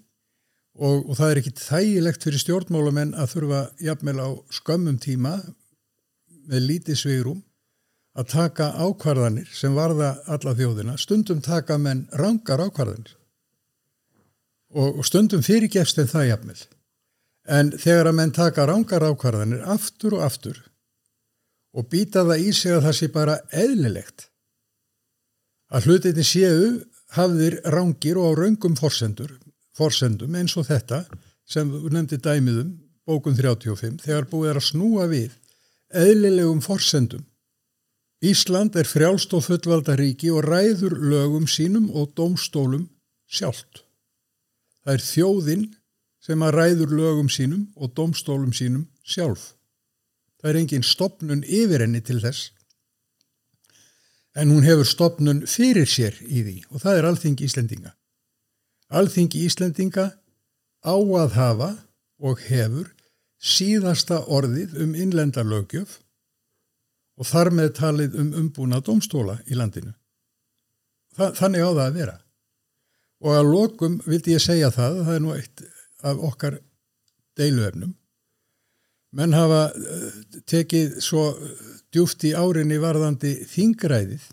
og, 0.79 1.11
og 1.11 1.17
það 1.19 1.31
er 1.31 1.41
ekki 1.41 1.55
þægilegt 1.59 2.27
fyrir 2.27 2.43
stjórnmálamenn 2.45 3.17
að 3.19 3.33
þurfa 3.35 3.63
jafnvel 3.83 4.19
á 4.23 4.29
skömmum 4.55 4.99
tíma 5.03 5.37
með 6.51 6.67
lítið 6.69 7.01
sveirum 7.01 7.41
að 8.19 8.31
taka 8.33 8.73
ákvarðanir 8.79 9.51
sem 9.55 9.75
varða 9.75 10.15
alla 10.31 10.55
þjóðina, 10.59 10.97
stundum 10.99 11.43
taka 11.43 11.79
menn 11.79 12.07
rangar 12.19 12.63
ákvarðanir 12.63 13.15
og, 14.75 15.01
og 15.01 15.07
stundum 15.07 15.43
fyrirgefst 15.47 15.99
en 15.99 16.11
það 16.11 16.29
jafnvel. 16.31 16.61
En 17.51 17.71
þegar 17.75 18.11
að 18.11 18.19
menn 18.19 18.35
taka 18.35 18.67
rangar 18.69 19.07
ákvarðanir 19.11 19.63
aftur 19.75 20.19
og 20.19 20.27
aftur 20.27 20.59
og 21.77 21.89
býta 21.91 22.25
það 22.27 22.47
í 22.47 22.53
sig 22.57 22.75
að 22.75 22.87
það 22.89 22.97
sé 22.99 23.09
bara 23.15 23.39
eðlilegt 23.53 24.27
að 25.71 25.87
hlutinni 25.87 26.27
séu 26.27 26.71
hafðir 27.15 27.61
rangir 27.75 28.19
og 28.19 28.35
á 28.35 28.39
raungum 28.43 28.77
forsendur 28.79 29.37
forsendum 29.79 30.35
eins 30.39 30.57
og 30.59 30.67
þetta 30.69 31.05
sem 31.51 31.71
við 31.71 31.93
nefndi 31.95 32.19
dæmiðum 32.23 32.73
bókun 33.07 33.39
35 33.39 34.03
þegar 34.05 34.29
búið 34.31 34.53
er 34.53 34.61
að 34.61 34.69
snúa 34.69 35.07
við 35.11 35.37
eðlilegum 35.91 36.61
forsendum. 36.63 37.25
Ísland 38.21 38.77
er 38.77 38.89
frjálst 38.89 39.33
og 39.35 39.47
fullvalda 39.47 39.97
ríki 39.99 40.29
og 40.31 40.45
ræður 40.45 40.99
lögum 41.01 41.47
sínum 41.49 41.89
og 41.97 42.13
domstólum 42.19 42.85
sjálft. 43.31 43.83
Það 44.85 44.95
er 44.95 45.07
þjóðinn 45.07 45.65
sem 46.21 46.45
að 46.45 46.55
ræður 46.59 46.93
lögum 46.99 47.31
sínum 47.33 47.65
og 47.77 47.95
domstólum 47.97 48.53
sínum 48.53 48.85
sjálf. 49.03 49.55
Það 50.41 50.51
er 50.51 50.59
engin 50.63 50.87
stopnun 50.87 51.45
yfir 51.45 51.85
henni 51.85 52.01
til 52.01 52.21
þess 52.23 52.51
en 54.35 54.53
hún 54.55 54.65
hefur 54.65 54.87
stopnun 54.87 55.43
fyrir 55.51 55.89
sér 55.91 56.17
í 56.23 56.45
því 56.45 56.57
og 56.71 56.83
það 56.85 56.99
er 56.99 57.09
alþing 57.09 57.41
Íslendinga. 57.45 57.93
Alþingi 58.91 59.45
Íslendinga 59.47 60.07
á 60.87 60.95
að 60.95 61.35
hafa 61.37 61.71
og 62.21 62.41
hefur 62.47 62.89
síðasta 63.41 64.21
orðið 64.29 64.77
um 64.85 64.95
innlendarlögjöf 64.95 65.99
og 67.21 67.29
þar 67.29 67.53
með 67.57 67.71
talið 67.77 68.17
um 68.21 68.33
umbúna 68.43 68.81
domstóla 68.85 69.39
í 69.47 69.59
landinu. 69.59 69.93
Þa, 71.17 71.33
þannig 71.37 71.65
á 71.65 71.71
það 71.71 71.85
að 71.85 71.97
vera. 71.99 72.17
Og 73.21 73.37
að 73.37 73.51
lokum 73.51 73.97
vildi 74.07 74.37
ég 74.37 74.43
segja 74.45 74.71
það, 74.73 75.03
það 75.05 75.15
er 75.15 75.25
nú 75.25 75.33
eitt 75.37 75.65
af 76.01 76.23
okkar 76.31 76.61
deiluefnum. 77.37 77.93
Menn 79.17 79.35
hafa 79.35 79.65
uh, 79.75 80.11
tekið 80.51 81.01
svo 81.03 81.25
djúft 81.91 82.23
í 82.29 82.35
árinni 82.39 82.79
varðandi 82.83 83.33
þingræðið 83.51 84.29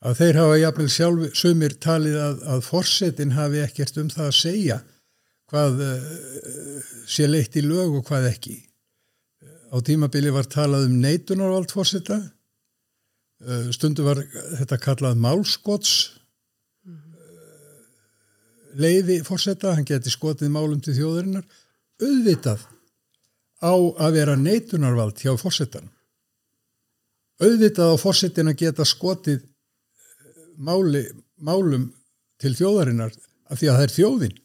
að 0.00 0.16
þeir 0.20 0.38
hafa 0.40 0.58
jafnvel 0.60 0.88
sjálf 0.94 1.36
sumir 1.36 1.74
talið 1.82 2.16
að, 2.22 2.42
að 2.54 2.64
forsetin 2.64 3.34
hafi 3.36 3.60
ekkert 3.64 3.98
um 4.00 4.10
það 4.12 4.28
að 4.28 4.38
segja 4.38 4.78
hvað 5.50 5.82
uh, 5.84 6.10
sé 7.10 7.26
leitt 7.26 7.58
í 7.58 7.64
lög 7.66 7.98
og 7.98 8.06
hvað 8.08 8.30
ekki. 8.30 8.56
Á 9.70 9.76
tímabili 9.86 10.30
var 10.34 10.46
talað 10.50 10.86
um 10.88 10.96
neitunarvald 11.02 11.74
forseta, 11.74 12.20
uh, 13.42 13.68
stundu 13.74 14.06
var 14.06 14.22
þetta 14.60 14.78
kallað 14.82 15.20
málskots, 15.26 15.94
uh, 16.86 16.94
leiði 18.78 19.20
forseta, 19.26 19.74
hann 19.74 19.88
geti 19.88 20.14
skotið 20.14 20.54
málum 20.54 20.78
til 20.82 20.94
þjóðarinnar, 21.00 21.46
auðvitað 22.00 22.68
á 23.60 23.72
að 23.72 24.16
vera 24.16 24.36
neitunarvald 24.36 25.20
hjá 25.20 25.34
forsetan. 25.40 25.88
Auðvitað 27.40 27.94
á 27.94 27.96
forsetin 28.00 28.52
að 28.52 28.60
geta 28.64 28.84
skotið 28.84 29.44
máli, 30.60 31.04
málum 31.40 31.90
til 32.40 32.54
þjóðarinnar 32.56 33.14
af 33.50 33.60
því 33.60 33.68
að 33.68 33.78
það 33.78 33.86
er 33.86 33.94
þjóðin 33.96 34.36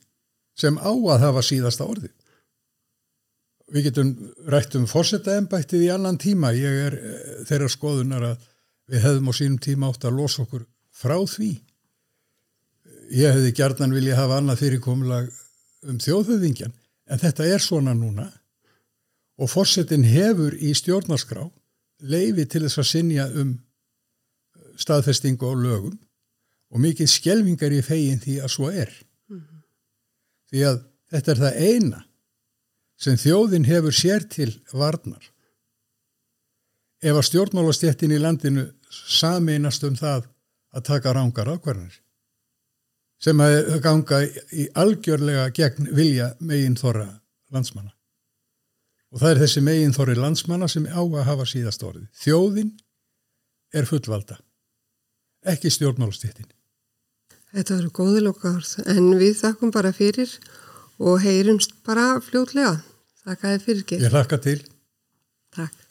sem 0.55 0.77
á 0.79 0.91
að 0.91 1.23
hafa 1.25 1.43
síðasta 1.43 1.87
orði. 1.87 2.11
Við 3.71 3.87
getum 3.89 4.11
rætt 4.51 4.75
um 4.77 4.85
fórsetaembættið 4.87 5.87
í 5.87 5.91
annan 5.91 6.19
tíma. 6.21 6.53
Ég 6.53 6.81
er 6.85 6.97
eh, 6.99 7.37
þeirra 7.49 7.69
skoðunar 7.71 8.27
að 8.29 8.43
við 8.91 9.01
hefðum 9.01 9.31
á 9.31 9.33
sínum 9.33 9.61
tíma 9.63 9.89
átt 9.89 10.05
að 10.05 10.19
losa 10.19 10.43
okkur 10.43 10.67
frá 10.93 11.17
því. 11.27 11.51
Ég 13.15 13.33
hefði 13.33 13.53
gerðan 13.57 13.95
vilja 13.95 14.19
hafa 14.19 14.39
annað 14.39 14.61
fyrirkomulag 14.61 15.31
um 15.89 15.97
þjóðhauðingjan 16.01 16.75
en 17.05 17.21
þetta 17.21 17.47
er 17.49 17.61
svona 17.61 17.93
núna 17.97 18.29
og 19.37 19.51
fórsetin 19.51 20.05
hefur 20.07 20.55
í 20.55 20.71
stjórnarskrá 20.77 21.45
leifi 22.05 22.45
til 22.45 22.63
þess 22.65 22.81
að 22.81 22.91
sinja 22.91 23.27
um 23.41 23.55
staðfestingu 24.79 25.47
á 25.47 25.53
lögum 25.55 25.95
og 26.71 26.81
mikið 26.83 27.11
skjelvingar 27.11 27.75
í 27.75 27.83
fegin 27.85 28.21
því 28.23 28.39
að 28.43 28.51
svo 28.51 28.71
er. 28.71 28.91
Mm 29.29 29.39
-hmm. 29.39 29.61
Því 30.49 30.65
að 30.69 30.83
þetta 31.11 31.31
er 31.31 31.41
það 31.43 31.59
eina 31.69 32.05
sem 32.97 33.17
þjóðin 33.19 33.67
hefur 33.67 33.93
sér 33.93 34.27
til 34.29 34.51
varnar. 34.71 35.31
Ef 37.03 37.15
að 37.15 37.27
stjórnmálastjettin 37.29 38.11
í 38.11 38.19
landinu 38.19 38.71
sameinast 38.89 39.83
um 39.83 39.95
það 39.95 40.27
að 40.75 40.83
taka 40.83 41.13
rángar 41.13 41.51
ákvarðanir 41.51 42.01
sem 43.19 43.39
að 43.39 43.79
ganga 43.81 44.21
í 44.51 44.67
algjörlega 44.75 45.49
gegn 45.55 45.87
vilja 45.95 46.35
megin 46.39 46.75
þorra 46.75 47.07
landsmanna. 47.51 47.95
Og 49.15 49.21
það 49.21 49.31
er 49.31 49.39
þessi 49.45 49.61
megin 49.63 49.95
þorri 49.95 50.17
landsmanna 50.19 50.67
sem 50.67 50.89
á 50.91 50.99
að 50.99 51.23
hafa 51.23 51.45
síðast 51.47 51.85
orðið. 51.87 52.09
Þjóðin 52.19 52.73
er 53.75 53.87
fullvalda, 53.87 54.35
ekki 55.47 55.71
stjórnmálastjettin. 55.71 56.49
Þetta 57.55 57.77
eru 57.77 57.93
góði 57.95 58.25
lókaður 58.25 58.67
en 58.91 59.07
við 59.15 59.37
þakkum 59.39 59.71
bara 59.71 59.93
fyrir 59.95 60.33
og 60.99 61.23
heyrumst 61.23 61.77
bara 61.87 62.17
fljótlega. 62.23 62.81
Þakka 63.23 63.53
þið 63.53 63.65
fyrir 63.69 63.83
ekki. 63.85 64.01
Ég 64.03 64.11
hlakka 64.11 64.39
til. 64.43 64.59
Takk. 65.55 65.84